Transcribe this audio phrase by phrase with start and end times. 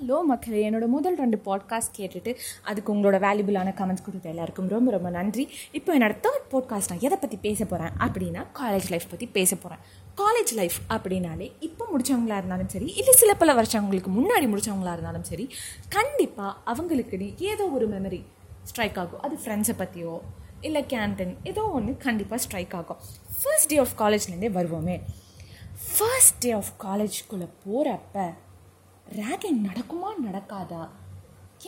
[0.00, 5.10] Hello மக்களே என்னோட முதல் ரெண்டு பாட்காஸ்ட் கேட்டுட்டு அதுக்கு உங்களோட வேல்யூபிளான கமெண்ட்ஸ் கொடுத்த எல்லாருக்கும் ரொம்ப ரொம்ப
[5.10, 5.50] நன்றி.
[5.72, 9.84] இப்போ என்னோட தேர்ட் பாட்காஸ்ட் நான் எதை பற்றி பேச போகிறேன் அப்படின்னா காலேஜ் லைஃப் பற்றி பேச போகிறேன்
[10.16, 15.54] காலேஜ் லைஃப் அப்படின்னாலே இப்போ முடிச்சவங்களா இருந்தாலும் சரி இல்லை சில பல வருஷங்களுக்கு முன்னாடி முடித்தவங்களா இருந்தாலும் சரி
[15.88, 18.22] கண்டிப்பாக அவங்களுக்குன்னு ஏதோ ஒரு மெமரி
[18.62, 19.20] ஸ்ட்ரைக் ஆகும்.
[19.20, 20.22] அது ஃப்ரெண்ட்ஸை பற்றியோ
[20.60, 22.96] இல்லை கேன்டீன் ஏதோ ஒன்று கண்டிப்பாக ஸ்ட்ரைக் ஆகும்.
[23.42, 25.00] ஃபர்ஸ்ட் டே ஆஃப் காலேஜ்லேருந்தே வருவோமே.
[25.98, 28.34] ஃபர்ஸ்ட் டே ஆஃப் காலேஜ்குள்ளே போகிறப்ப
[29.18, 30.82] ரேகிங் நடக்குமா நடக்காதா?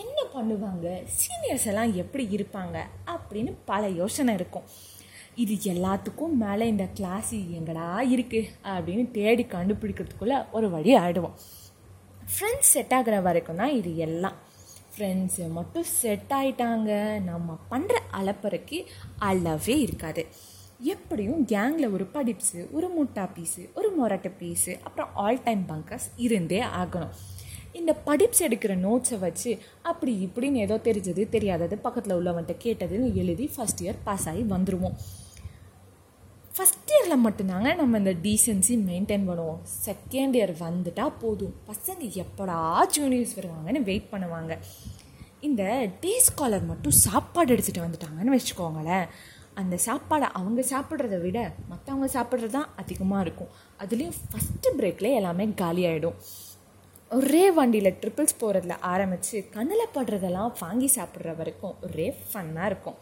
[0.02, 0.86] என்ன பண்ணுவாங்க?
[1.16, 2.76] சீனியர்ஸ் எல்லாம் எப்படி இருப்பாங்க?
[3.14, 4.68] அப்படின்னு பல யோசனை இருக்கும்.
[5.34, 11.36] இது எல்லாத்துக்கும் மேலே இந்த கிளாஸ் எங்கடா இருக்குது அப்படின்னு தேடி கண்டுபிடிக்கிறதுக்குள்ளே ஒரு வழி ஆகிடுவோம்
[12.32, 14.38] ஃப்ரெண்ட்ஸ் செட் ஆகிற வரைக்கும் தான் இது எல்லாம்.
[14.94, 18.78] ஃப்ரெண்ட்ஸு மட்டும் செட் ஆகிட்டாங்க நம்ம பண்ணுற அலப்பறைக்கு
[19.30, 20.24] அளவே இருக்காது.
[20.94, 26.60] எப்படியும் கேங்கில் ஒரு படிப்ஸு ஒரு முட்டா பீஸு ஒரு மொரட்டை பீஸு அப்புறம் ஆல் டைம் பங்கர்ஸ் இருந்தே
[26.80, 27.14] ஆகணும்.
[27.74, 29.52] இந்த படிப்ஸ் எடுக்கிற நோட்ஸை வச்சு
[29.90, 34.96] அப்படி இப்படின்னு ஏதோ தெரிஞ்சது தெரியாதது பக்கத்தில் உள்ளவன்ட்ட கேட்டதுன்னு எழுதி ஃபஸ்ட் இயர் பாஸ் ஆகி வந்துடுவோம்
[36.56, 39.60] ஃபஸ்ட் இயரில் மட்டும்தாங்க நம்ம இந்த டீசென்சி மெயின்டைன் பண்ணுவோம்.
[39.86, 41.54] செகண்ட் இயர் வந்துட்டால் போதும்.
[41.68, 42.58] பசங்க எப்படா
[42.96, 44.52] ஜூனியர்ஸ் வருவாங்கன்னு வெயிட் பண்ணுவாங்க.
[45.48, 45.62] இந்த
[46.02, 49.06] டே ஸ்காலர் மட்டும் சாப்பாடு எடுத்துகிட்டு வந்துட்டாங்கன்னு வச்சுக்கோங்களேன்.
[49.60, 51.38] அந்த சாப்பாடை அவங்க சாப்பிட்றத விட
[51.70, 53.50] மற்றவங்க சாப்பிட்றது தான் அதிகமாக இருக்கும்.
[53.82, 56.18] அதுலேயும் ஃபஸ்ட்டு பிரேக்கில் எல்லாமே காலியாகிடும்
[57.16, 62.94] ஒரே வண்டியில் ட்ரிப்பிள்ஸ் போகிறதுல ஆரம்பித்து கண்ணில் படுறதெல்லாம் வாங்கி சாப்பிட்ற வரைக்கும் ஒரே ஃபன்னாக இருக்கும்.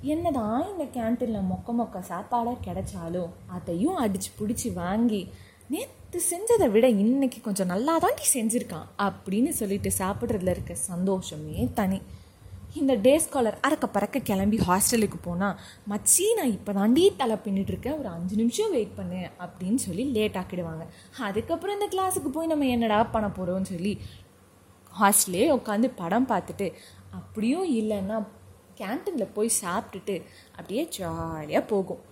[0.00, 5.28] என்னதான் இந்த கேன்டீனில் மொக்க மொக்க சாப்பாடாக கிடைச்சாலும் அதையும் அடித்து பிடிச்சி வாங்கி
[5.68, 12.00] நேற்று செஞ்சதை விட இன்னைக்கு கொஞ்சம் நல்லா தாண்டி செஞ்சுருக்கான் அப்படின்னு சொல்லிட்டு சாப்பிட்றதுல இருக்க சந்தோஷமே தனி.
[12.80, 15.56] இந்த டே ஸ்காலர் அறக்க பறக்க கிளம்பி ஹாஸ்டலுக்கு போனால்
[15.90, 17.98] மச்சி நான் இப்போ தாண்டி தலை பின்னிட்டு இருக்கேன்.
[17.98, 20.84] ஒரு அஞ்சு நிமிஷம் வெயிட் பண்ணு அப்படின்னு சொல்லி லேட் ஆக்கிடுவாங்க.
[21.28, 23.92] அதுக்கப்புறம் இந்த கிளாஸுக்கு போய் நம்ம என்னடா பண்ண போகிறோம்னு சொல்லி
[25.00, 26.68] ஹாஸ்டலே உட்காந்து படம் பார்த்துட்டு
[27.18, 28.18] அப்படியும் இல்லைன்னா
[28.80, 30.16] கேன்டீனில் போய் சாப்பிட்டுட்டு
[30.56, 32.02] அப்படியே ஜாலியாக போகும்.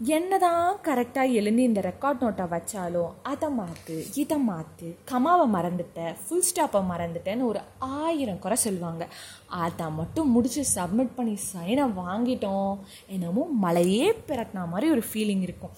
[0.00, 6.80] என்னதான் கரெக்டாக எழுந்து இந்த ரெக்கார்ட் நோட்டை வச்சாலும் அதை மாற்று இதை மாற்று கமாவை மறந்துட்டேன் ஃபுல் ஸ்டாப்பை
[6.88, 9.06] மறந்துட்டேன்னு ஒரு ஆயிரம் குறை சொல்லுவாங்க.
[9.64, 12.74] அதை மட்டும் முடித்து சப்மிட் பண்ணி சைனை வாங்கிட்டோம்.
[13.16, 15.76] என்னமோ மழையே பிறட்டின மாதிரி ஒரு ஃபீலிங் இருக்கும்.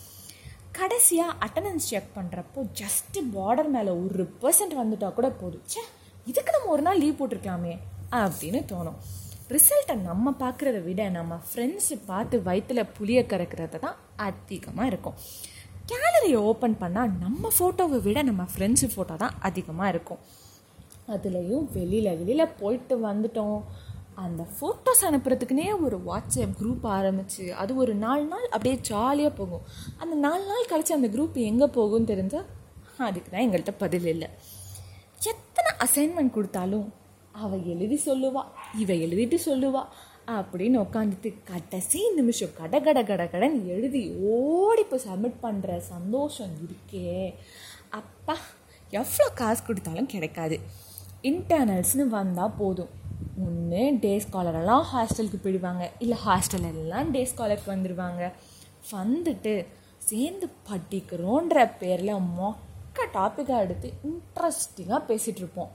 [0.78, 5.66] கடைசியாக அட்டண்டன்ஸ் செக் பண்ணுறப்போ ஜஸ்ட்டு பார்டர் மேலே ஒரு பர்சன்ட் வந்துட்டால் கூட போதும்.
[5.74, 5.84] சே
[6.32, 7.76] இதுக்கு நம்ம ஒரு நாள் லீவ் போட்டிருக்கலாமே
[8.22, 8.98] அப்படின்னு தோணும்.
[9.54, 15.16] ரிசல்ட்டை நம்ம பார்க்குறத விட நம்ம ஃப்ரெண்ட்ஸு பார்த்து வயிற்றில் புளிய கறக்கிறத தான் அதிகமாக இருக்கும்.
[15.90, 20.22] கேலரியை ஓப்பன் பண்ணால் நம்ம ஃபோட்டோவை விட நம்ம ஃப்ரெண்ட்ஸு ஃபோட்டோ தான் அதிகமாக இருக்கும்.
[21.14, 23.60] அதுலேயும் வெளியில் வெளியில் போயிட்டு வந்துட்டோம்.
[24.24, 29.64] அந்த ஃபோட்டோஸ் அனுப்புறதுக்குனே ஒரு வாட்ஸ்அப் குரூப் ஆரம்பித்து அது ஒரு நாலு நாள் அப்படியே ஜாலியாக போகும்.
[30.02, 32.46] அந்த நாலு நாள் கழித்து அந்த குரூப் எங்கே போகும்னு தெரிஞ்சால்
[33.08, 34.28] அதுக்கு தான் எங்கள்கிட்ட பதில் இல்லை.
[35.32, 36.86] எத்தனை அசைன்மெண்ட் கொடுத்தாலும்
[37.44, 38.50] அவள் எழுதி சொல்லுவாள்
[38.82, 39.88] இவள் எழுதிட்டு சொல்லுவாள்
[40.34, 44.02] அப்படின்னு உட்காந்துட்டு கடைசி நிமிஷம் கட கட கட கடன் எழுதி
[44.34, 47.12] ஓடி போய் சப்மிட் பண்ணுற சந்தோஷம் இருக்கே.
[48.00, 48.36] அப்பா
[48.92, 50.58] எவ்வளோ காசு கொடுத்தாலும் கிடைக்காது.
[51.30, 52.92] இன்டர்னல்ஸ்னு வந்தால் போதும்.
[53.46, 55.84] ஒன்று டே ஸ்காலரெல்லாம் ஹாஸ்டலுக்கு போயிடுவாங்க.
[56.04, 58.30] இல்லை ஹாஸ்டல் எல்லாம் டே ஸ்காலருக்கு வந்துடுவாங்க
[58.92, 59.54] வந்துட்டு
[60.08, 65.72] சேர்ந்து படிக்கிறோன்ற பேரில் மொக்க டாப்பிக்காக எடுத்து இன்ட்ரெஸ்டிங்காக பேசிகிட்ருப்போம் இருப்போம்.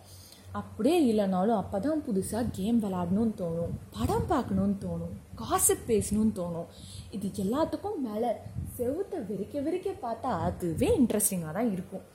[0.59, 3.75] அப்படியே இல்லைனாலும் அப்போ தான் புதுசாக கேம் விளாடணும்னு தோணும்.
[3.97, 5.13] படம் பார்க்கணுன்னு தோணும்.
[5.41, 6.67] காசு பேசணும்னு தோணும்.
[7.15, 8.31] இது எல்லாத்துக்கும் மேலே
[8.77, 12.05] செவுத்தை விரிக்க விரிக்க பார்த்தா அதுவே இன்ட்ரெஸ்டிங்காக தான் இருக்கும்.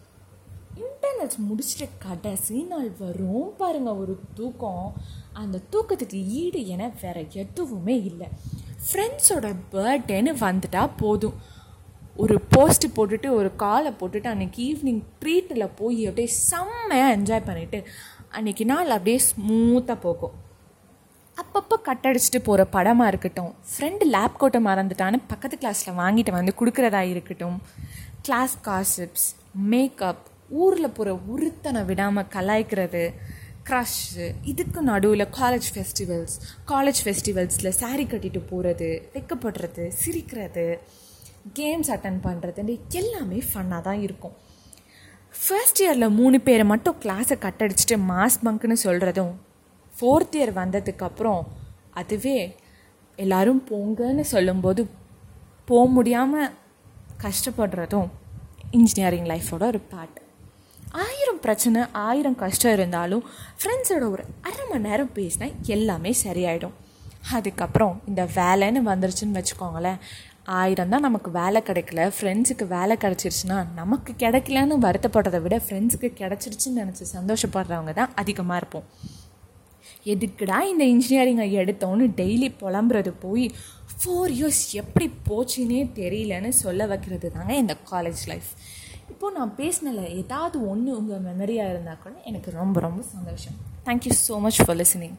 [0.85, 4.87] இன்டர்நெட் முடிச்சுட்டு கடைசி நாள் வரும் பாருங்கள் ஒரு தூக்கம்.
[5.43, 8.29] அந்த தூக்கத்துக்கு ஈடு என வேற எதுவுமே இல்லை.
[8.87, 11.39] ஃப்ரெண்ட்ஸோட பர்த்டேன்னு வந்துட்டால் போதும்.
[12.25, 17.81] ஒரு போஸ்ட்டு போட்டுட்டு ஒரு காலை போட்டுட்டு அன்றைக்கி ஈவினிங் ட்ரீட்டில் போய் அப்படியே செம்மையாக என்ஜாய் பண்ணிவிட்டு
[18.39, 20.33] அன்றைக்கி நாள் அப்படியே ஸ்மூத்தாக போகும்.
[21.37, 27.57] அப்பப்போ கட்டடிச்சிட்டு போகிற படமாக இருக்கட்டும் ஃப்ரெண்டு லேப் கோட்டை மறந்துட்டான்னு பக்கத்து கிளாஸில் வாங்கிட்டு வந்து கொடுக்குறதா இருக்கட்டும்
[28.27, 29.27] கிளாஸ் காசிப்ஸ்
[29.73, 30.23] மேக்கப்
[30.63, 33.05] ஊரில் போகிற உருத்தனை விடாமல் கலாய்க்கிறது
[33.71, 36.37] க்ரஷ்ஷு இதுக்கு நடுவில் காலேஜ் ஃபெஸ்டிவல்ஸ்
[36.73, 40.67] காலேஜ் ஃபெஸ்டிவல்ஸில் சாரீ கட்டிட்டு போகிறது வைக்கப்படுறது சிரிக்கிறது
[41.61, 44.37] கேம்ஸ் அட்டன் பண்ணுறதுன்னு எல்லாமே ஃபன்னாக தான் இருக்கும்.
[45.45, 49.33] ஃபர்ஸ்ட் இயரில் மூணு பேரை மட்டும் கிளாஸை கட்டடிச்சிட்டு மாஸ் பங்க்னு சொல்கிறதும்
[49.95, 51.43] ஃபோர்த் இயர் வந்ததுக்கப்புறம்
[51.93, 52.57] அதுவே
[53.17, 54.83] எல்லோரும் போங்கன்னு சொல்லும்போது
[55.65, 56.53] போக முடியாமல்
[57.23, 58.09] கஷ்டப்படுறதும்
[58.71, 60.19] இன்ஜினியரிங் லைஃபோட ஒரு பார்ட்
[60.91, 63.25] ஆயிரம் பிரச்சனை ஆயிரம் கஷ்டம் இருந்தாலும்
[63.59, 66.77] ஃப்ரெண்ட்ஸோட ஒரு அரை மணி நேரம் பேசினா எல்லாமே சரியாயிடும்.
[67.33, 69.99] அதுக்கப்புறம் இந்த வேலைன்னு வந்துருச்சுன்னு வச்சுக்கோங்களேன்.
[70.61, 72.01] ஆயிரம் தான் நமக்கு வேலை கிடைக்கல.
[72.17, 78.89] ஃப்ரெண்ட்ஸுக்கு வேலை கிடச்சிருச்சுன்னா நமக்கு கிடைக்கலன்னு வருத்தப்படுறதை விட ஃப்ரெண்ட்ஸுக்கு கிடச்சிருச்சுன்னு நினச்சி சந்தோஷப்படுறவங்க தான் அதிகமாக இருப்போம்.
[80.13, 83.45] எதுக்குடா இந்த இன்ஜினியரிங்கை எடுத்தோன்னு டெய்லி புலம்புறது போய்
[83.93, 88.51] ஃபோர் இயர்ஸ் எப்படி போச்சுன்னே தெரியலன்னு சொல்ல வைக்கிறது தாங்க இந்த காலேஜ் லைஃப்
[89.13, 93.57] இப்போது நான் பேசினல ஏதாவது ஒன்று உங்கள் மெமரியாக இருந்தால் கூட எனக்கு ரொம்ப ரொம்ப சந்தோஷம்.
[93.87, 95.17] Thank you so much for listening